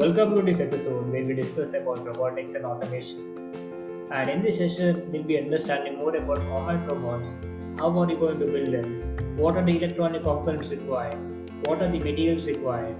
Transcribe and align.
Welcome 0.00 0.36
to 0.36 0.42
this 0.42 0.60
episode 0.60 1.10
where 1.10 1.24
we 1.24 1.34
discuss 1.34 1.74
about 1.74 2.06
robotics 2.06 2.54
and 2.54 2.64
automation. 2.64 4.06
And 4.12 4.30
in 4.30 4.42
this 4.42 4.58
session, 4.58 5.10
we'll 5.10 5.24
be 5.24 5.36
understanding 5.36 5.96
more 5.98 6.14
about 6.14 6.36
combat 6.36 6.88
robots. 6.88 7.34
How 7.78 7.90
are 7.98 8.08
you 8.08 8.16
going 8.16 8.38
to 8.38 8.46
build 8.46 8.72
them? 8.72 9.36
What 9.36 9.56
are 9.56 9.64
the 9.64 9.76
electronic 9.76 10.22
components 10.22 10.70
required? 10.70 11.18
What 11.64 11.82
are 11.82 11.90
the 11.90 11.98
materials 11.98 12.46
required? 12.46 12.94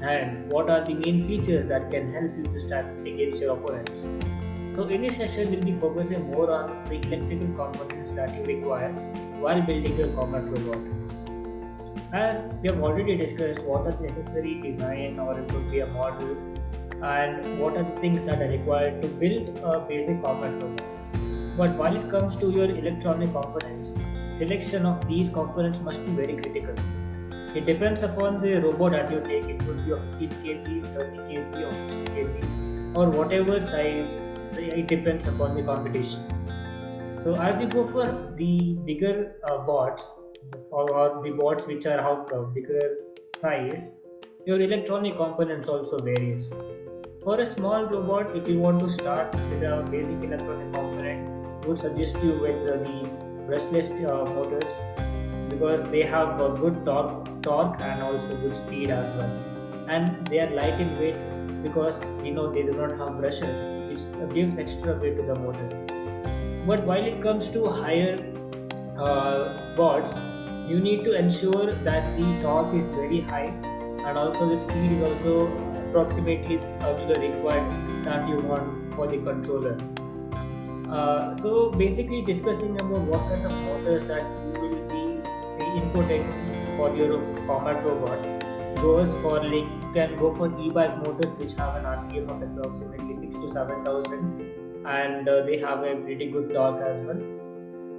And 0.00 0.48
what 0.48 0.70
are 0.70 0.84
the 0.84 0.94
main 0.94 1.26
features 1.26 1.68
that 1.70 1.90
can 1.90 2.12
help 2.12 2.30
you 2.36 2.44
to 2.44 2.60
stand 2.68 3.04
against 3.04 3.40
your 3.42 3.56
opponents? 3.56 4.08
So 4.76 4.86
in 4.86 5.02
this 5.02 5.16
session, 5.16 5.50
we'll 5.50 5.60
be 5.60 5.76
focusing 5.80 6.30
more 6.30 6.52
on 6.52 6.84
the 6.84 7.00
electrical 7.00 7.48
components 7.48 8.12
that 8.12 8.32
you 8.32 8.44
require 8.44 8.92
while 9.40 9.60
building 9.60 9.98
your 9.98 10.12
combat 10.12 10.44
robot. 10.44 11.03
As 12.14 12.52
we 12.62 12.68
have 12.68 12.80
already 12.80 13.16
discussed 13.16 13.60
what 13.64 13.86
are 13.86 13.90
the 13.90 14.06
necessary 14.06 14.54
design 14.62 15.18
or 15.18 15.36
it 15.36 15.48
could 15.48 15.68
be 15.68 15.80
a 15.80 15.86
model 15.86 16.36
and 17.02 17.58
what 17.58 17.76
are 17.76 17.82
the 17.82 18.00
things 18.00 18.26
that 18.26 18.40
are 18.40 18.50
required 18.50 19.02
to 19.02 19.08
build 19.08 19.58
a 19.64 19.80
basic 19.80 20.22
combat 20.22 20.62
robot. 20.62 20.84
But 21.56 21.74
while 21.74 21.96
it 21.96 22.08
comes 22.08 22.36
to 22.36 22.52
your 22.52 22.70
electronic 22.70 23.32
components, 23.32 23.98
selection 24.30 24.86
of 24.86 25.08
these 25.08 25.28
components 25.28 25.80
must 25.80 26.06
be 26.06 26.12
very 26.12 26.36
critical. 26.36 26.76
It 27.56 27.66
depends 27.66 28.04
upon 28.04 28.40
the 28.40 28.60
robot 28.60 28.92
that 28.92 29.10
you 29.10 29.20
take, 29.20 29.50
it 29.50 29.58
could 29.66 29.84
be 29.84 29.90
of 29.90 30.08
15 30.20 30.38
kg, 30.38 30.94
30 30.94 31.18
kg, 31.18 31.66
or 31.66 31.76
60 31.88 32.12
kg, 32.12 32.96
or 32.96 33.10
whatever 33.10 33.60
size, 33.60 34.12
it 34.52 34.86
depends 34.86 35.26
upon 35.26 35.56
the 35.56 35.64
competition. 35.64 36.22
So, 37.16 37.34
as 37.34 37.60
you 37.60 37.66
go 37.66 37.84
for 37.84 38.32
the 38.36 38.78
bigger 38.84 39.34
uh, 39.42 39.58
bots, 39.58 40.14
or, 40.70 40.90
or 40.90 41.22
the 41.22 41.30
boards 41.30 41.66
which 41.66 41.86
are 41.86 41.98
of 41.98 42.54
bigger 42.54 42.96
size, 43.36 43.90
your 44.46 44.60
electronic 44.60 45.16
components 45.16 45.68
also 45.68 45.98
varies. 45.98 46.52
For 47.22 47.40
a 47.40 47.46
small 47.46 47.86
robot, 47.86 48.36
if 48.36 48.46
you 48.46 48.58
want 48.58 48.80
to 48.80 48.90
start 48.90 49.34
with 49.34 49.62
a 49.62 49.86
basic 49.90 50.22
electronic 50.22 50.72
component, 50.72 51.64
I 51.64 51.66
would 51.66 51.78
suggest 51.78 52.16
you 52.22 52.32
with 52.38 52.64
the 52.64 52.74
brushless 53.46 53.88
uh, 54.04 54.24
motors 54.34 54.70
because 55.48 55.82
they 55.90 56.02
have 56.02 56.40
a 56.40 56.50
good 56.50 56.84
torque, 56.84 57.42
torque 57.42 57.80
and 57.80 58.02
also 58.02 58.36
good 58.36 58.54
speed 58.54 58.90
as 58.90 59.10
well. 59.16 59.30
And 59.88 60.26
they 60.26 60.40
are 60.40 60.50
light 60.50 60.80
in 60.80 60.98
weight 60.98 61.16
because 61.62 62.02
you 62.22 62.32
know 62.32 62.52
they 62.52 62.62
do 62.62 62.72
not 62.72 62.90
have 62.98 63.18
brushes, 63.18 63.58
which 63.88 64.34
gives 64.34 64.58
extra 64.58 64.98
weight 64.98 65.16
to 65.16 65.22
the 65.22 65.34
motor. 65.36 65.68
But 66.66 66.84
while 66.84 67.04
it 67.04 67.22
comes 67.22 67.48
to 67.50 67.64
higher 67.64 68.18
uh, 68.98 69.74
boards, 69.76 70.18
you 70.68 70.80
need 70.80 71.04
to 71.04 71.14
ensure 71.14 71.72
that 71.72 72.16
the 72.16 72.40
torque 72.40 72.74
is 72.74 72.86
very 72.88 73.20
high 73.20 73.52
and 74.06 74.18
also 74.18 74.48
the 74.48 74.56
speed 74.56 74.92
is 74.92 75.02
also 75.08 75.46
approximately 75.80 76.58
up 76.80 76.98
to 76.98 77.06
the 77.12 77.20
required 77.20 78.04
that 78.04 78.28
you 78.28 78.38
want 78.40 78.94
for 78.94 79.06
the 79.06 79.18
controller. 79.18 79.76
Uh, 80.90 81.36
so 81.36 81.70
basically 81.70 82.22
discussing 82.22 82.78
about 82.80 83.00
what 83.12 83.20
kind 83.28 83.46
of 83.46 83.52
motors 83.52 84.06
that 84.08 84.22
you 84.22 84.60
will 84.60 84.88
be 84.88 85.04
inputting 85.80 86.24
for 86.76 86.94
your 86.94 87.18
combat 87.46 87.84
robot 87.84 88.34
goes 88.80 89.14
for 89.22 89.42
like 89.42 89.70
you 89.82 89.90
can 89.94 90.16
go 90.16 90.34
for 90.34 90.48
e-bike 90.60 90.96
motors 90.98 91.34
which 91.36 91.54
have 91.54 91.76
an 91.76 91.84
RPM 91.84 92.28
of 92.28 92.42
approximately 92.42 93.14
6 93.14 93.38
to 93.38 93.50
7000 93.50 94.84
and 94.86 95.28
uh, 95.28 95.42
they 95.46 95.58
have 95.58 95.82
a 95.82 95.96
pretty 95.96 96.30
good 96.30 96.52
torque 96.52 96.82
as 96.82 97.00
well 97.06 97.22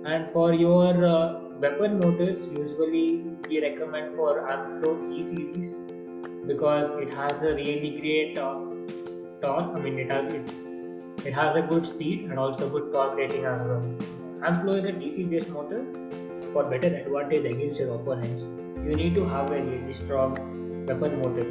and 0.05 0.30
for 0.31 0.53
your 0.53 1.05
uh, 1.05 1.44
weapon 1.59 2.00
motors 2.00 2.48
usually 2.48 3.23
we 3.50 3.61
recommend 3.61 4.16
for 4.16 4.31
Amplo 4.53 4.92
E 5.17 5.23
series 5.23 5.75
because 6.48 6.89
it 7.02 7.14
has 7.14 7.44
a 7.44 7.53
really 7.53 7.92
great 8.00 8.38
uh, 8.38 8.56
torque. 9.42 9.76
I 9.76 9.80
mean, 9.80 10.00
it 10.00 10.11
has 10.11 10.33
it, 10.33 10.52
it 11.26 11.33
has 11.33 11.56
a 11.56 11.61
good 11.61 11.88
speed 11.88 12.26
and 12.30 12.38
also 12.38 12.70
good 12.70 12.92
torque 12.92 13.15
rating 13.15 13.45
as 13.45 13.61
well. 13.61 13.82
Amplo 14.42 14.76
is 14.76 14.86
a 14.86 14.92
DC 14.92 15.30
based 15.30 15.49
motor. 15.49 15.86
For 16.52 16.64
better 16.64 16.88
advantage 16.88 17.45
against 17.45 17.80
your 17.80 17.95
opponents, 17.95 18.45
you 18.76 18.95
need 18.95 19.15
to 19.15 19.26
have 19.26 19.52
a 19.52 19.61
really 19.61 19.94
strong 19.94 20.86
weapon 20.86 21.21
motor. 21.21 21.48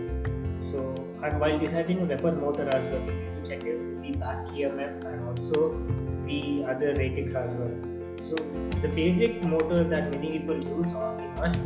So, 0.70 0.94
and 1.22 1.41
while 1.41 1.59
deciding 1.59 2.06
weapon 2.09 2.41
motor 2.41 2.69
as 2.69 2.84
well, 2.91 3.03
you 3.03 3.14
need 3.14 3.44
to 3.44 3.50
check 3.50 3.60
the 3.60 4.12
back 4.19 4.47
EMF 4.48 5.04
and 5.04 5.28
also 5.28 5.78
the 6.26 6.64
other 6.66 6.94
ratings 6.94 7.34
as 7.34 7.54
well 7.54 7.94
so 8.24 8.36
the 8.82 8.88
basic 8.88 9.42
motor 9.44 9.84
that 9.84 10.10
many 10.10 10.38
people 10.38 10.56
use 10.56 10.92
or 10.94 11.08
the 11.18 11.28
must 11.40 11.58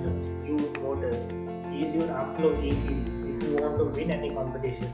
use 0.53 0.79
motor 0.87 1.13
is 1.83 1.95
your 1.95 2.09
Amplo 2.21 2.51
A 2.59 2.75
series 2.75 3.19
if 3.33 3.43
you 3.43 3.57
want 3.57 3.79
to 3.79 3.85
win 3.85 4.11
any 4.11 4.31
competition. 4.31 4.93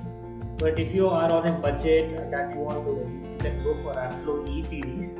But 0.58 0.78
if 0.78 0.94
you 0.94 1.08
are 1.08 1.30
on 1.32 1.46
a 1.46 1.52
budget 1.52 2.30
that 2.30 2.54
you 2.54 2.60
want 2.60 2.84
to 2.86 2.92
win, 2.92 3.24
you 3.30 3.38
can 3.38 3.62
go 3.64 3.74
for 3.82 3.94
Amplo 3.94 4.48
E 4.48 4.60
series. 4.60 5.14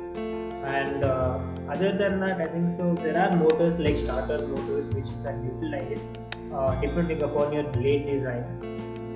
And 0.75 1.03
uh, 1.03 1.39
other 1.69 1.91
than 1.97 2.19
that, 2.19 2.41
I 2.41 2.45
think 2.45 2.71
so. 2.71 2.93
There 2.93 3.17
are 3.17 3.35
motors 3.35 3.79
like 3.79 3.97
starter 3.97 4.47
motors 4.47 4.87
which 4.93 5.07
you 5.07 5.19
can 5.23 5.43
utilize 5.43 6.05
uh, 6.53 6.75
depending 6.79 7.23
upon 7.23 7.53
your 7.53 7.63
blade 7.63 8.05
design 8.05 8.45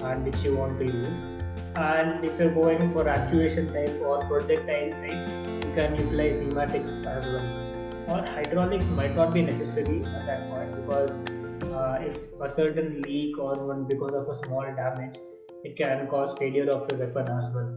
and 0.03 0.25
which 0.25 0.43
you 0.43 0.55
want 0.55 0.79
to 0.79 0.85
use. 0.85 1.21
And 1.75 2.25
if 2.25 2.39
you're 2.39 2.53
going 2.53 2.91
for 2.91 3.07
actuation 3.07 3.71
type 3.73 4.01
or 4.01 4.25
projectile 4.25 4.91
type, 5.01 5.48
can 5.79 5.95
utilize 5.95 6.37
pneumatics 6.37 6.91
as 7.15 7.25
well. 7.33 7.49
Or 8.13 8.21
hydraulics 8.35 8.87
might 8.99 9.15
not 9.15 9.33
be 9.33 9.41
necessary 9.41 9.99
at 10.03 10.25
that 10.29 10.49
point 10.49 10.75
because 10.79 11.11
uh, 11.81 11.99
if 12.05 12.17
a 12.47 12.49
certain 12.49 13.01
leak 13.01 13.37
or 13.37 13.53
one 13.67 13.85
because 13.91 14.15
of 14.21 14.27
a 14.27 14.35
small 14.35 14.65
damage 14.79 15.19
it 15.63 15.77
can 15.77 16.07
cause 16.07 16.33
failure 16.37 16.69
of 16.71 16.89
your 16.89 16.99
weapon 16.99 17.29
as 17.37 17.49
well. 17.53 17.69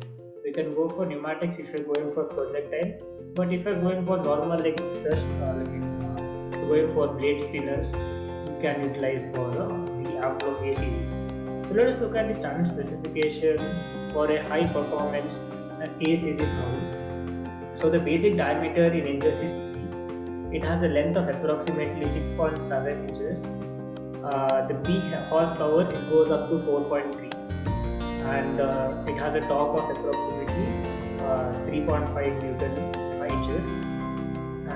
You 0.44 0.52
can 0.52 0.74
go 0.74 0.88
for 0.88 1.06
pneumatics 1.06 1.58
if 1.58 1.72
you're 1.72 1.86
going 1.90 2.12
for 2.14 2.24
projectile 2.24 2.94
but 3.34 3.52
if 3.52 3.64
you're 3.64 3.80
going 3.80 4.04
for 4.06 4.16
normal 4.16 4.58
like 4.58 4.80
just 5.04 5.26
uh, 5.44 5.52
like, 5.58 5.76
uh, 6.06 6.66
going 6.70 6.92
for 6.94 7.06
blade 7.08 7.40
spinners 7.40 7.92
you 7.92 8.56
can 8.64 8.82
utilize 8.88 9.28
for 9.36 9.46
uh, 9.50 9.68
the 10.06 10.16
Amplo 10.30 10.56
A 10.70 10.74
series. 10.74 11.12
So 11.68 11.74
let 11.74 11.86
us 11.92 12.00
look 12.00 12.16
at 12.16 12.28
the 12.28 12.34
standard 12.34 12.66
specification 12.66 14.10
for 14.12 14.26
a 14.30 14.42
high 14.48 14.64
performance 14.64 15.38
A 15.82 16.16
series 16.16 16.50
model 16.58 17.01
so 17.82 17.88
the 17.90 17.98
basic 17.98 18.36
diameter 18.36 18.84
in 18.86 19.06
inches 19.08 19.40
is 19.40 19.54
3. 19.54 20.56
It 20.56 20.64
has 20.64 20.84
a 20.84 20.88
length 20.88 21.16
of 21.16 21.28
approximately 21.28 22.06
6.7 22.06 23.08
inches. 23.08 23.46
Uh, 24.24 24.68
the 24.68 24.74
peak 24.86 25.02
horsepower 25.30 25.82
it 25.82 26.08
goes 26.08 26.30
up 26.30 26.48
to 26.48 26.54
4.3 26.54 27.32
and 28.36 28.60
uh, 28.60 28.94
it 29.08 29.18
has 29.18 29.34
a 29.34 29.40
torque 29.40 29.80
of 29.80 29.90
approximately 29.96 30.68
uh, 31.26 31.50
3.5 31.66 32.42
newton 32.42 33.02
inches 33.32 33.66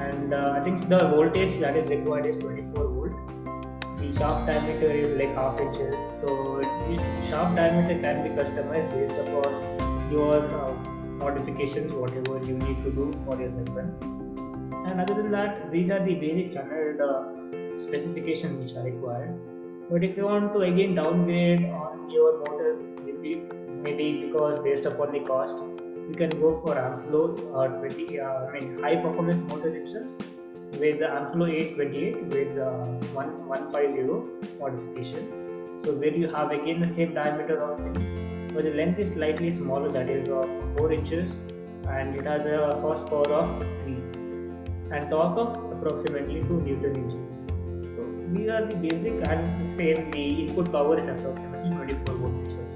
and 0.03 0.34
uh, 0.34 0.56
I 0.56 0.65
think 0.65 0.89
the 0.89 0.99
voltage 0.99 1.61
that 1.61 1.77
is 1.77 1.89
required 1.89 2.27
is 2.27 2.37
24 2.39 2.89
volt. 2.89 3.12
The 3.99 4.12
shaft 4.19 4.49
diameter 4.49 4.91
is 4.91 5.16
like 5.16 5.33
half 5.37 5.61
inches 5.61 5.95
so 6.21 6.61
the 6.89 7.27
shaft 7.28 7.55
diameter 7.55 8.00
can 8.00 8.25
be 8.25 8.31
customized 8.31 8.91
based 8.91 9.15
upon 9.15 10.11
your 10.11 10.39
uh, 10.39 10.75
modifications 11.25 11.93
whatever 11.93 12.38
you 12.44 12.59
need 12.59 12.82
to 12.84 12.91
do 12.91 13.12
for 13.25 13.41
your 13.41 13.50
weapon 13.50 14.16
and 14.87 15.00
other 15.00 15.15
than 15.15 15.31
that 15.31 15.71
these 15.72 15.91
are 15.91 16.04
the 16.04 16.15
basic 16.15 16.53
standard 16.53 17.00
uh, 17.00 17.37
specifications 17.78 18.59
which 18.62 18.77
are 18.77 18.84
required. 18.84 19.38
But 19.91 20.03
if 20.03 20.16
you 20.16 20.25
want 20.25 20.53
to 20.54 20.60
again 20.60 20.94
downgrade 20.94 21.65
on 21.66 22.10
your 22.10 22.38
motor 22.38 22.77
maybe, 23.04 23.43
maybe 23.82 24.27
because 24.27 24.59
based 24.60 24.87
upon 24.87 25.12
the 25.12 25.21
cost 25.21 25.59
you 26.09 26.15
can 26.15 26.31
go 26.31 26.56
for 26.59 26.75
Amplo 26.75 27.22
or 27.53 27.69
20 27.69 28.21
uh, 28.21 28.47
I 28.47 28.53
mean 28.53 28.81
high 28.83 28.97
performance 28.97 29.43
motor 29.50 29.75
itself 29.75 30.10
with 30.72 30.98
the 30.98 31.06
Amplo 31.06 31.48
828 31.50 32.25
with 32.27 32.59
uh, 32.59 32.71
150 33.15 34.59
modification. 34.59 35.80
So 35.83 35.92
where 35.92 36.15
you 36.15 36.28
have 36.28 36.51
again 36.51 36.80
the 36.80 36.86
same 36.86 37.15
diameter 37.15 37.63
of 37.63 37.78
thing 37.78 38.26
but 38.56 38.64
the 38.64 38.70
length 38.70 38.98
is 38.98 39.10
slightly 39.12 39.50
smaller 39.50 39.88
that 39.91 40.08
is 40.08 40.28
of 40.28 40.48
4 40.78 40.92
inches 40.92 41.41
and 41.97 42.16
it 42.16 42.24
has 42.24 42.47
a 42.47 42.60
horsepower 42.84 43.30
of 43.38 43.50
3 43.84 43.92
and 44.97 45.10
torque 45.10 45.41
of 45.42 45.50
approximately 45.72 46.41
2 46.42 46.60
newton 46.62 46.97
inches. 47.03 47.44
So 47.94 48.06
these 48.32 48.48
are 48.48 48.64
the 48.64 48.76
basic 48.76 49.26
and 49.28 49.68
same 49.68 50.10
the 50.10 50.24
input 50.47 50.72
power 50.72 50.98
is 50.98 51.08
approximately 51.14 51.70
24 51.76 52.14
volt 52.14 52.47
itself 52.47 52.66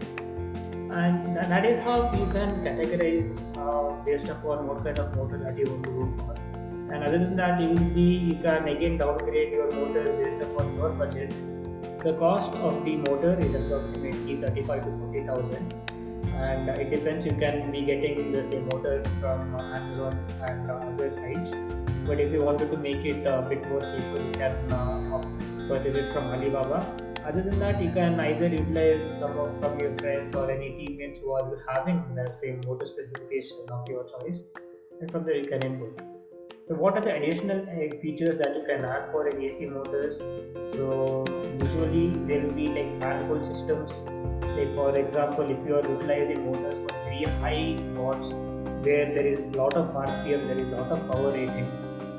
and 0.98 1.36
that 1.36 1.64
is 1.64 1.80
how 1.80 1.98
you 2.18 2.26
can 2.34 2.50
categorize 2.66 3.30
uh, 3.56 4.04
based 4.04 4.28
upon 4.28 4.66
what 4.66 4.84
kind 4.84 4.98
of 4.98 5.16
motor 5.16 5.38
that 5.38 5.56
you 5.56 5.70
want 5.70 5.84
to 5.84 5.90
go 5.90 6.06
for. 6.16 6.34
And 6.92 7.04
other 7.04 7.18
than 7.18 7.36
that 7.36 7.60
you 7.60 7.68
will 7.68 7.90
be 8.00 8.08
you 8.28 8.34
can 8.42 8.68
again 8.68 8.98
downgrade 8.98 9.52
your 9.52 9.70
motor 9.70 10.04
based 10.20 10.42
upon 10.42 10.74
your 10.76 10.90
budget 10.90 11.32
the 12.02 12.14
cost 12.14 12.52
of 12.52 12.84
the 12.84 12.96
motor 12.96 13.38
is 13.38 13.54
approximately 13.54 14.36
35 14.40 14.84
to 14.84 14.90
40,000 14.98 15.74
and 16.34 16.68
it 16.70 16.90
depends 16.90 17.26
you 17.26 17.32
can 17.32 17.70
be 17.70 17.82
getting 17.82 18.32
the 18.32 18.42
same 18.44 18.66
motor 18.68 19.02
from 19.20 19.54
Amazon 19.56 20.16
and 20.48 20.70
other 20.70 21.10
sites 21.10 21.54
but 22.06 22.18
if 22.18 22.32
you 22.32 22.42
wanted 22.42 22.70
to 22.70 22.78
make 22.78 23.04
it 23.04 23.26
a 23.26 23.42
bit 23.42 23.68
more 23.68 23.80
cheaper 23.80 24.22
you 24.22 24.32
can 24.32 24.72
uh, 24.72 25.22
purchase 25.68 25.96
it 25.96 26.12
from 26.12 26.24
Alibaba 26.28 26.80
Other 27.24 27.42
than 27.42 27.58
that, 27.58 27.82
you 27.82 27.90
can 27.92 28.18
either 28.18 28.48
utilize 28.48 29.06
some 29.18 29.38
of 29.38 29.58
from 29.60 29.78
your 29.78 29.94
friends 29.96 30.34
or 30.34 30.50
any 30.50 30.70
teammates 30.78 31.20
who 31.20 31.32
are 31.32 31.62
having 31.68 32.02
that 32.16 32.36
same 32.36 32.62
motor 32.66 32.86
specification 32.86 33.58
of 33.70 33.86
your 33.88 34.04
choice, 34.12 34.40
and 35.00 35.10
from 35.10 35.24
there 35.26 35.36
you 35.36 35.46
can 35.46 35.62
input. 35.62 36.09
So, 36.70 36.76
what 36.76 36.96
are 36.96 37.00
the 37.00 37.12
additional 37.12 37.62
uh, 37.62 37.96
features 38.00 38.38
that 38.38 38.54
you 38.54 38.62
can 38.64 38.84
add 38.84 39.10
for 39.10 39.26
AC 39.28 39.66
motors? 39.66 40.18
So, 40.72 41.24
usually 41.60 42.10
there 42.28 42.42
will 42.42 42.52
be 42.52 42.68
like 42.68 43.00
fan 43.00 43.26
coil 43.26 43.44
systems. 43.44 44.02
Like 44.56 44.72
for 44.76 44.96
example, 44.96 45.50
if 45.50 45.66
you 45.66 45.74
are 45.74 45.82
utilizing 45.82 46.46
motors 46.46 46.78
for 46.78 46.94
very 47.06 47.24
high 47.40 47.82
watts, 47.96 48.34
where 48.84 49.06
there 49.16 49.26
is 49.26 49.40
a 49.40 49.58
lot 49.58 49.74
of 49.74 49.88
RPM, 49.88 50.46
there 50.46 50.64
is 50.64 50.72
a 50.72 50.76
lot 50.76 50.92
of 50.92 51.10
power 51.10 51.32
rating, 51.32 51.66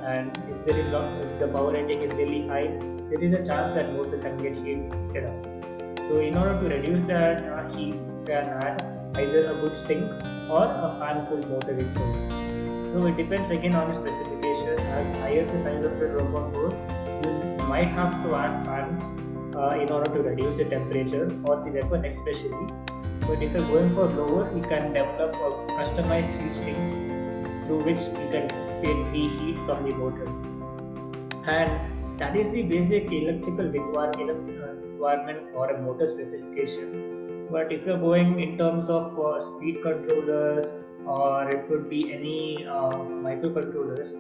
and 0.04 0.38
if 0.50 0.66
there 0.66 0.80
is 0.80 0.92
lot, 0.92 1.06
if 1.22 1.40
the 1.40 1.48
power 1.48 1.72
rating 1.72 2.02
is 2.02 2.12
really 2.16 2.46
high, 2.46 2.68
there 3.10 3.24
is 3.24 3.32
a 3.32 3.46
chance 3.46 3.74
that 3.76 3.94
motor 3.94 4.18
can 4.18 4.36
get 4.36 4.58
heated 4.58 5.32
up. 5.32 5.98
So 6.10 6.20
in 6.20 6.36
order 6.36 6.60
to 6.60 6.76
reduce 6.76 7.08
that 7.08 7.42
uh, 7.46 7.74
heat, 7.74 7.96
you 7.96 8.24
can 8.26 8.50
add 8.68 8.84
either 9.16 9.50
a 9.54 9.62
good 9.62 9.78
sink 9.78 10.12
or 10.50 10.66
a 10.66 10.94
fan 11.00 11.26
cooled 11.28 11.50
motor 11.50 11.80
itself. 11.80 12.61
So 12.92 13.06
it 13.08 13.16
depends 13.16 13.50
again 13.52 13.74
on 13.74 13.88
the 13.88 13.94
specification. 13.96 14.78
As 15.00 15.10
higher 15.20 15.46
the 15.46 15.60
size 15.60 15.86
of 15.86 15.98
your 15.98 16.18
robot 16.18 16.52
goes, 16.52 16.74
you 17.24 17.66
might 17.68 17.88
have 17.88 18.22
to 18.24 18.36
add 18.36 18.66
fans 18.66 19.06
uh, 19.56 19.80
in 19.80 19.90
order 19.90 20.14
to 20.14 20.22
reduce 20.22 20.58
the 20.58 20.66
temperature 20.66 21.32
or 21.46 21.64
the 21.64 21.72
weapon 21.72 22.04
especially. 22.04 22.68
But 23.22 23.42
if 23.42 23.54
you're 23.54 23.66
going 23.68 23.96
for 23.96 24.08
lower, 24.08 24.54
you 24.54 24.62
can 24.64 24.92
develop 24.92 25.36
a 25.36 25.72
customized 25.72 26.36
heat 26.42 26.58
sinks 26.58 26.92
through 27.66 27.84
which 27.84 28.02
you 28.02 28.28
can 28.30 28.50
spin 28.50 29.10
the 29.14 29.30
heat 29.40 29.56
from 29.66 29.88
the 29.88 29.96
motor. 29.96 30.28
And 31.50 32.20
that 32.20 32.36
is 32.36 32.52
the 32.52 32.64
basic 32.64 33.10
electrical 33.10 33.66
requirement 33.70 35.50
for 35.54 35.70
a 35.70 35.82
motor 35.82 36.10
specification. 36.10 37.48
But 37.50 37.72
if 37.72 37.86
you're 37.86 37.98
going 37.98 38.40
in 38.42 38.58
terms 38.58 38.90
of 38.90 39.18
uh, 39.18 39.40
speed 39.42 39.82
controllers 39.82 40.74
or 41.06 41.50
it 41.50 41.68
could 41.68 41.90
be 41.90 42.14
any 42.14 42.66
uh, 42.66 42.92
microcontrollers, 43.28 44.14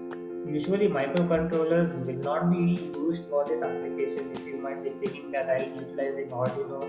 usually 0.47 0.87
microcontrollers 0.87 1.93
will 2.05 2.21
not 2.23 2.49
be 2.51 2.91
used 2.95 3.25
for 3.25 3.45
this 3.45 3.61
application. 3.61 4.31
If 4.31 4.45
you 4.45 4.57
might 4.57 4.83
be 4.83 4.89
thinking 4.89 5.31
that 5.31 5.49
I'll 5.49 5.69
be 5.69 5.79
utilizing 5.79 6.29
Arduino 6.29 6.83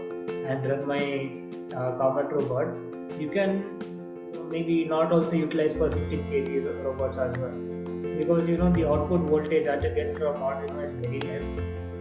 and 0.49 0.67
run 0.67 0.87
my 0.87 1.77
uh, 1.77 1.93
robot, 2.33 2.69
you 3.21 3.29
can 3.31 3.79
maybe 4.50 4.85
not 4.85 5.12
also 5.12 5.37
utilize 5.37 5.75
for 5.75 5.91
15 5.91 6.25
kg 6.31 6.85
robots 6.85 7.19
as 7.19 7.37
well 7.38 7.73
because 8.19 8.49
you 8.49 8.56
know 8.56 8.71
the 8.73 8.87
output 8.87 9.21
voltage 9.29 9.65
that 9.65 9.83
you 9.83 9.95
get 9.95 10.12
from 10.19 10.35
Arduino 10.37 10.85
is 10.85 10.93
very 11.05 11.21
less 11.21 11.59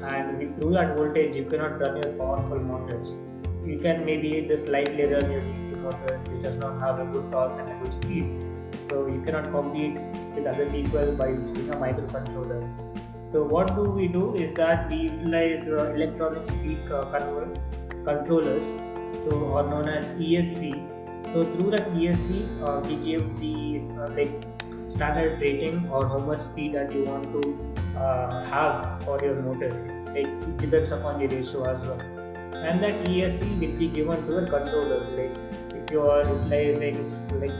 and 0.09 0.55
through 0.57 0.71
that 0.71 0.97
voltage 0.97 1.35
you 1.35 1.45
cannot 1.45 1.79
run 1.79 1.97
your 1.97 2.13
powerful 2.13 2.59
motors. 2.59 3.17
You 3.65 3.77
can 3.79 4.05
maybe 4.05 4.45
just 4.47 4.67
lightly 4.67 5.05
run 5.05 5.31
your 5.31 5.41
DC 5.41 5.77
motor 5.81 6.17
which 6.29 6.41
does 6.41 6.57
not 6.57 6.79
have 6.79 6.99
a 6.99 7.05
good 7.05 7.31
torque 7.31 7.59
and 7.59 7.69
a 7.69 7.83
good 7.83 7.93
speed. 7.93 8.25
So 8.89 9.07
you 9.07 9.21
cannot 9.21 9.51
compete 9.51 9.99
with 10.35 10.47
other 10.47 10.67
people 10.69 11.11
by 11.13 11.29
using 11.29 11.69
a 11.69 11.75
microcontroller. 11.75 12.61
So 13.27 13.43
what 13.43 13.75
do 13.75 13.83
we 13.83 14.07
do 14.07 14.35
is 14.35 14.53
that 14.55 14.89
we 14.89 15.03
utilize 15.03 15.67
uh, 15.67 15.93
electronic 15.93 16.45
speed 16.45 16.79
uh, 16.91 17.05
controllers, 18.03 18.77
so 19.23 19.53
are 19.55 19.67
known 19.67 19.87
as 19.87 20.07
ESC. 20.19 20.73
So 21.31 21.49
through 21.49 21.71
that 21.71 21.93
ESC, 21.93 22.61
uh, 22.61 22.81
we 22.81 22.95
give 22.95 23.39
the 23.39 23.79
uh, 24.01 24.09
like 24.09 24.43
standard 24.89 25.39
rating 25.39 25.87
or 25.89 26.07
how 26.07 26.17
much 26.17 26.39
speed 26.39 26.73
that 26.75 26.91
you 26.91 27.05
want 27.05 27.23
to 27.31 27.97
uh, 27.97 28.43
have 28.45 29.03
for 29.03 29.17
your 29.23 29.35
motor. 29.35 29.71
It 30.13 30.57
depends 30.57 30.91
upon 30.91 31.19
the 31.19 31.27
ratio 31.27 31.63
as 31.69 31.81
well. 31.83 32.20
And 32.53 32.83
that 32.83 33.05
ESC 33.05 33.59
will 33.59 33.77
be 33.77 33.87
given 33.87 34.25
to 34.27 34.33
the 34.33 34.47
controller. 34.47 34.99
Like 35.17 35.35
if 35.75 35.89
you 35.91 36.01
are 36.01 36.23
utilizing 36.23 36.99
like 37.39 37.51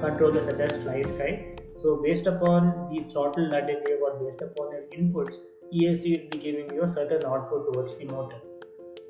controllers 0.00 0.46
such 0.46 0.60
as 0.60 0.78
FlySky, 0.78 1.58
so 1.78 1.96
based 2.02 2.26
upon 2.26 2.88
the 2.92 3.04
throttle 3.12 3.48
that 3.50 3.68
you 3.68 3.80
give 3.86 4.00
or 4.00 4.18
based 4.24 4.42
upon 4.42 4.72
your 4.72 4.82
inputs, 4.98 5.40
ESC 5.72 6.22
will 6.22 6.30
be 6.30 6.38
giving 6.38 6.74
you 6.74 6.82
a 6.82 6.88
certain 6.88 7.24
output 7.24 7.72
towards 7.72 7.96
the 7.96 8.04
motor. 8.06 8.40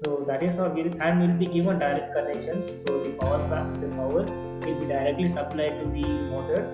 So 0.05 0.25
that 0.27 0.43
is 0.43 0.57
how 0.57 0.69
we'll 0.69 1.03
and 1.03 1.21
will 1.21 1.37
be 1.39 1.47
given 1.47 1.79
direct 1.79 2.15
connections. 2.15 2.67
So 2.85 3.03
the 3.03 3.11
power 3.11 3.39
the 3.81 3.89
power 3.97 4.23
will 4.23 4.81
be 4.81 4.87
directly 4.87 5.29
supplied 5.29 5.79
to 5.81 5.91
the 5.91 6.09
motor 6.31 6.73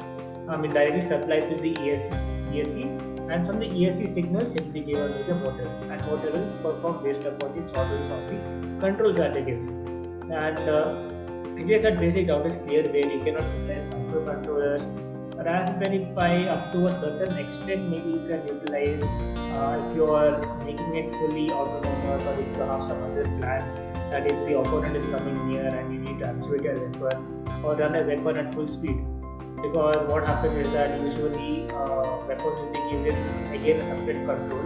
I 0.49 0.57
mean 0.57 0.73
directly 0.73 1.03
supplied 1.03 1.49
to 1.49 1.57
the 1.57 1.75
ESC, 1.75 2.11
ESC 2.53 3.16
and 3.31 3.47
from 3.47 3.59
the 3.59 3.67
ESC 3.67 4.09
signals 4.09 4.55
it 4.55 4.65
will 4.65 4.73
be 4.73 4.81
given 4.81 5.13
to 5.13 5.25
the 5.25 5.35
motor 5.35 5.69
and 5.91 6.01
motor 6.07 6.31
will 6.31 6.51
perform 6.63 7.03
based 7.03 7.25
upon 7.25 7.55
the 7.57 7.67
throttles 7.69 8.09
of 8.09 8.21
the 8.29 8.37
controls 8.81 9.17
that. 9.17 9.37
And 9.37 10.59
uh, 10.69 10.95
I 11.57 11.63
guess 11.63 11.83
that 11.83 11.99
basic 11.99 12.29
doubt 12.29 12.47
is 12.47 12.57
clear 12.57 12.83
where 12.85 13.07
you 13.07 13.25
cannot 13.25 13.45
utilize 13.59 13.85
microcontrollers. 13.85 14.87
Raspberry 15.45 16.09
Pi 16.15 16.47
up 16.47 16.73
to 16.73 16.87
a 16.87 16.93
certain 16.93 17.37
extent 17.37 17.91
maybe 17.91 18.11
you 18.11 18.27
can 18.29 18.47
utilize 18.47 19.03
uh, 19.03 19.83
if 19.85 19.97
you 19.97 20.07
are 20.07 20.41
making 20.65 20.97
it 20.97 21.11
fully 21.13 21.51
autonomous 21.51 22.23
or 22.23 22.41
if 22.41 22.57
you 22.57 22.63
have 22.63 22.85
some 22.85 23.03
other 23.05 23.25
plans 23.39 23.75
that 24.11 24.27
if 24.27 24.47
the 24.47 24.59
opponent 24.59 24.97
is 24.97 25.05
coming 25.07 25.49
near 25.49 25.67
and 25.67 25.93
you 25.93 26.01
need 26.01 26.19
to 26.21 26.27
actuate 26.27 26.63
your 26.63 26.89
weapon 26.89 27.45
or 27.63 27.77
run 27.77 27.95
a 27.95 28.03
weapon 28.03 28.39
at 28.39 28.55
full 28.55 28.67
speed 28.67 29.05
because 29.63 29.97
what 30.09 30.27
happens 30.27 30.67
is 30.67 30.73
that 30.73 31.01
usually 31.01 31.69
uh, 31.71 32.19
weapons 32.29 32.59
will 32.61 32.73
be 32.73 32.83
given 32.91 33.17
again 33.53 33.81
a 33.81 33.85
separate 33.85 34.25
control 34.27 34.65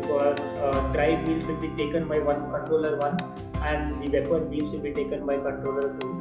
because 0.00 0.38
uh, 0.62 0.80
drive 0.92 1.26
wheels 1.26 1.48
will 1.48 1.60
be 1.60 1.68
taken 1.76 2.08
by 2.08 2.18
one 2.18 2.50
controller 2.50 2.96
one 2.98 3.16
and 3.62 4.00
the 4.02 4.20
weapon 4.20 4.48
wheels 4.50 4.72
will 4.72 4.80
be 4.80 4.94
taken 4.94 5.26
by 5.26 5.36
controller 5.36 5.98
two. 5.98 6.12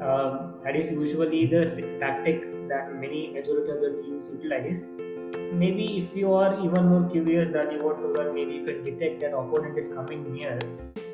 Um, 0.00 0.54
that 0.64 0.76
is 0.76 0.90
usually 0.90 1.46
the 1.46 1.64
tactic 1.98 2.68
that 2.68 2.94
many 2.94 3.30
majority 3.30 3.70
of 3.70 3.80
the 3.80 4.02
teams 4.02 4.30
utilize. 4.30 4.86
Maybe 5.52 5.98
if 5.98 6.16
you 6.16 6.32
are 6.32 6.54
even 6.64 6.88
more 6.88 7.08
curious 7.10 7.50
that 7.50 7.72
you 7.72 7.82
want 7.82 7.98
to 7.98 8.08
run, 8.20 8.34
maybe 8.34 8.54
you 8.54 8.64
can 8.64 8.84
detect 8.84 9.20
that 9.20 9.36
opponent 9.36 9.78
is 9.78 9.88
coming 9.88 10.32
near 10.32 10.58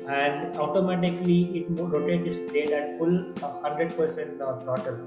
and 0.07 0.57
automatically 0.57 1.59
it 1.59 1.65
rotates 1.79 2.37
its 2.37 2.51
blade 2.51 2.71
at 2.71 2.97
full 2.97 3.23
100% 3.35 4.41
uh, 4.41 4.59
throttle 4.61 4.97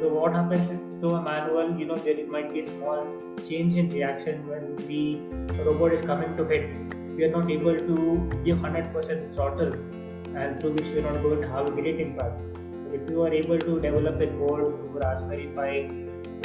so 0.00 0.08
what 0.08 0.32
happens 0.32 0.70
is, 0.70 1.00
so 1.00 1.16
a 1.16 1.22
manual, 1.22 1.76
you 1.76 1.84
know, 1.84 1.96
there 1.96 2.24
might 2.26 2.52
be 2.52 2.62
small 2.62 3.06
change 3.42 3.76
in 3.76 3.90
reaction 3.90 4.46
when 4.46 4.76
the 4.86 5.18
robot 5.64 5.92
is 5.92 6.02
coming 6.02 6.36
to 6.36 6.44
hit. 6.44 6.70
We 7.16 7.24
are 7.24 7.30
not 7.30 7.50
able 7.50 7.76
to 7.76 8.42
give 8.44 8.58
100% 8.58 9.34
throttle 9.34 9.72
and 10.36 10.60
through 10.60 10.74
which 10.74 10.86
we 10.86 10.98
are 11.00 11.12
not 11.12 11.20
going 11.22 11.40
to 11.40 11.48
have 11.48 11.66
a 11.66 11.70
great 11.72 11.98
impact. 12.00 12.40
If 12.92 13.10
you 13.10 13.22
are 13.22 13.32
able 13.32 13.58
to 13.58 13.80
develop 13.80 14.20
a 14.20 14.26
board 14.26 14.76
through 14.76 15.00
Raspberry 15.02 15.48
Pi 15.48 15.90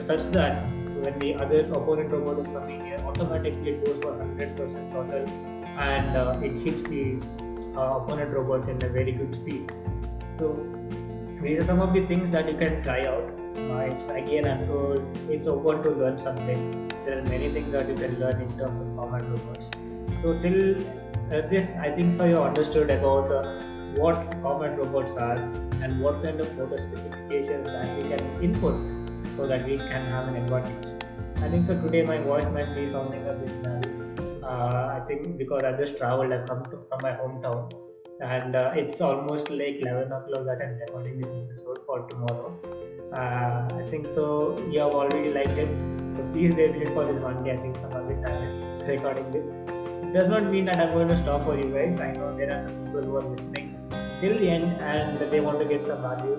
such 0.02 0.26
that 0.38 0.64
when 1.04 1.20
the 1.20 1.36
other 1.36 1.62
opponent 1.74 2.12
robot 2.12 2.40
is 2.40 2.48
coming 2.48 2.84
here, 2.84 2.98
automatically 3.06 3.72
it 3.72 3.86
goes 3.86 4.00
for 4.00 4.14
100% 4.14 4.92
throttle 4.92 5.28
and 5.78 6.18
uh, 6.18 6.40
it 6.42 6.54
hits 6.62 6.84
the 6.84 7.20
uh, 7.78 7.98
opponent 7.98 8.32
robot 8.32 8.68
in 8.68 8.82
a 8.84 8.90
very 8.90 9.12
good 9.12 9.36
speed. 9.36 9.72
So 10.32 10.58
these 11.42 11.60
are 11.60 11.64
some 11.66 11.82
of 11.82 11.94
the 11.94 12.06
things 12.08 12.32
that 12.32 12.50
you 12.50 12.58
can 12.58 12.82
try 12.84 13.06
out 13.06 13.33
uh, 13.58 13.80
it's 13.80 14.08
again 14.08 14.46
it's 15.30 15.48
open 15.48 15.84
to 15.84 15.90
learn 15.92 16.18
something. 16.18 16.88
There 17.06 17.20
are 17.20 17.24
many 17.24 17.52
things 17.52 17.72
that 17.74 17.88
you 17.88 17.96
can 17.96 18.20
learn 18.20 18.42
in 18.42 18.58
terms 18.58 18.88
of 18.88 18.96
combat 18.96 19.24
robots. 19.30 19.70
So 20.22 20.40
till 20.42 20.82
uh, 21.32 21.48
this, 21.50 21.76
I 21.76 21.92
think 21.92 22.14
so 22.14 22.26
you 22.26 22.38
understood 22.38 22.90
about 22.90 23.32
uh, 23.32 23.44
what 23.96 24.16
combat 24.42 24.78
robots 24.78 25.18
are 25.18 25.38
and 25.82 26.00
what 26.02 26.24
kind 26.24 26.40
of 26.40 26.56
motor 26.58 26.80
specifications 26.80 27.66
that 27.68 27.96
we 27.96 28.10
can 28.10 28.44
input 28.44 28.76
so 29.36 29.48
that 29.48 29.66
we 29.66 29.78
can 29.78 30.06
have 30.08 30.28
an 30.28 30.36
advantage. 30.36 30.88
I 31.38 31.50
think 31.50 31.66
so 31.66 31.80
today 31.82 32.04
my 32.04 32.18
voice 32.18 32.50
might 32.50 32.74
be 32.74 32.88
sounding 32.88 33.28
a 33.28 33.34
bit. 33.34 34.44
Uh, 34.44 35.00
I 35.00 35.02
think 35.08 35.38
because 35.38 35.64
I 35.64 35.74
just 35.74 35.98
traveled, 35.98 36.32
I've 36.32 36.48
come 36.48 36.64
to, 36.66 36.80
from 36.90 37.00
my 37.02 37.12
hometown 37.12 37.72
and 38.22 38.56
uh, 38.56 38.72
it's 38.76 39.02
almost 39.02 39.50
like 39.50 39.82
11 39.82 40.12
o'clock 40.12 40.46
that 40.46 40.60
I'm 40.62 40.80
recording 40.80 41.20
this 41.20 41.32
episode 41.32 41.80
for 41.86 42.08
tomorrow. 42.08 42.83
Uh, 43.14 43.68
I 43.76 43.84
think 43.90 44.08
so. 44.08 44.58
You 44.72 44.80
have 44.80 44.94
already 44.94 45.32
liked 45.32 45.58
it. 45.64 45.70
So 46.16 46.24
please 46.32 46.56
wait 46.56 46.76
it 46.76 46.94
for 46.96 47.06
this 47.06 47.20
one 47.20 47.44
day. 47.44 47.52
I 47.52 47.58
think 47.58 47.78
some 47.78 47.94
other 47.94 48.16
time 48.26 48.80
recording. 48.88 49.28
It 49.36 50.14
does 50.14 50.28
not 50.28 50.46
mean 50.46 50.66
that 50.66 50.78
I'm 50.78 50.94
going 50.94 51.08
to 51.10 51.18
stop 51.18 51.44
for 51.44 51.56
you 51.56 51.72
guys. 51.72 52.00
I 52.00 52.12
know 52.12 52.36
there 52.36 52.52
are 52.52 52.60
some 52.60 52.74
people 52.86 53.04
who 53.04 53.18
are 53.18 53.28
listening 53.30 53.78
till 54.20 54.38
the 54.38 54.50
end 54.50 54.82
and 54.82 55.32
they 55.32 55.42
want 55.42 55.60
to 55.60 55.66
get 55.66 55.84
some 55.84 56.02
value. 56.02 56.36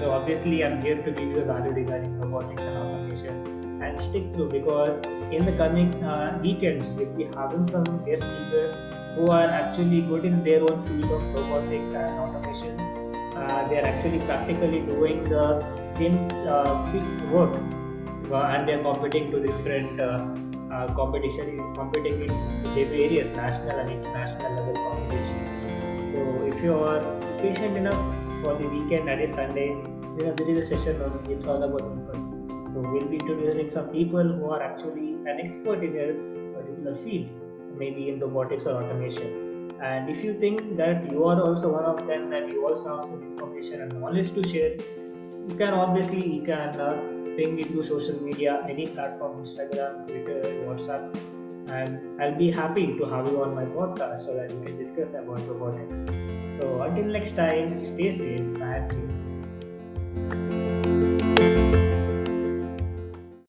So 0.00 0.10
obviously 0.10 0.64
I'm 0.64 0.80
here 0.80 1.02
to 1.02 1.10
give 1.10 1.28
you 1.28 1.34
the 1.34 1.44
value 1.44 1.72
regarding 1.74 2.18
robotics 2.18 2.64
and 2.64 2.78
automation 2.78 3.82
and 3.82 4.00
stick 4.00 4.32
through 4.32 4.50
because 4.50 4.96
in 5.30 5.44
the 5.44 5.52
coming 5.52 6.02
uh, 6.02 6.38
weekends 6.42 6.94
we'll 6.94 7.12
be 7.12 7.24
having 7.34 7.66
some 7.66 7.84
guest 8.06 8.22
speakers 8.22 8.72
who 9.16 9.28
are 9.28 9.48
actually 9.48 10.00
good 10.00 10.24
in 10.24 10.42
their 10.44 10.62
own 10.62 10.80
field 10.86 11.10
of 11.10 11.34
robotics 11.34 11.92
and 11.92 12.18
automation 12.18 13.05
uh, 13.36 13.68
they 13.68 13.78
are 13.78 13.86
actually 13.86 14.20
practically 14.20 14.80
doing 14.80 15.22
the 15.24 15.46
same 15.86 16.16
uh, 16.48 16.72
work 17.30 17.54
uh, 18.32 18.52
and 18.52 18.68
they 18.68 18.74
are 18.74 18.82
competing 18.82 19.30
to 19.30 19.40
different 19.40 20.00
competition 20.94 21.74
competing 21.74 22.22
in 22.22 22.30
various 22.74 23.28
national 23.30 23.78
and 23.78 23.90
international 23.90 24.52
level 24.56 24.74
competitions 24.88 25.56
So 26.10 26.18
if 26.48 26.62
you 26.64 26.74
are 26.74 27.00
patient 27.42 27.76
enough 27.76 28.02
for 28.42 28.54
the 28.58 28.68
weekend 28.68 29.08
that 29.08 29.20
is 29.20 29.34
Sunday, 29.34 29.68
you 29.68 30.22
know 30.24 30.34
there 30.34 30.50
is 30.50 30.58
a 30.60 30.76
session 30.76 31.02
on 31.02 31.18
it's 31.28 31.46
all 31.46 31.62
about 31.62 31.82
people. 31.94 32.20
So 32.72 32.84
we'll 32.92 33.08
be 33.08 33.16
introducing 33.16 33.70
some 33.70 33.88
people 33.88 34.22
who 34.22 34.50
are 34.50 34.62
actually 34.62 35.08
an 35.32 35.40
expert 35.42 35.84
in 35.84 35.92
their 35.92 36.14
particular 36.54 36.94
field, 36.94 37.28
maybe 37.76 38.08
in 38.08 38.20
robotics 38.20 38.66
or 38.66 38.82
automation. 38.82 39.45
And 39.80 40.08
if 40.08 40.24
you 40.24 40.38
think 40.38 40.76
that 40.76 41.10
you 41.10 41.24
are 41.24 41.40
also 41.40 41.72
one 41.72 41.84
of 41.84 42.06
them, 42.06 42.30
that 42.30 42.48
you 42.48 42.66
also 42.66 42.96
have 42.96 43.04
some 43.06 43.22
information 43.22 43.82
and 43.82 44.00
knowledge 44.00 44.32
to 44.34 44.46
share, 44.46 44.76
you 45.48 45.54
can 45.56 45.74
obviously 45.74 46.26
you 46.26 46.42
can 46.42 46.80
uh, 46.80 46.96
ping 47.36 47.54
me 47.54 47.64
through 47.64 47.82
social 47.82 48.20
media, 48.22 48.64
any 48.68 48.86
platform, 48.86 49.42
Instagram, 49.42 50.06
Twitter, 50.06 50.42
WhatsApp, 50.66 51.14
and 51.70 52.20
I'll 52.20 52.34
be 52.34 52.50
happy 52.50 52.86
to 52.98 53.04
have 53.06 53.28
you 53.28 53.42
on 53.42 53.54
my 53.54 53.64
podcast 53.64 54.26
so 54.26 54.34
that 54.34 54.52
we 54.52 54.66
can 54.66 54.78
discuss 54.78 55.14
about 55.14 55.46
robotics. 55.46 56.06
So 56.58 56.82
until 56.82 57.04
next 57.04 57.36
time, 57.36 57.78
stay 57.78 58.10
safe 58.10 58.40
and 58.40 58.90
cheers. 58.90 60.65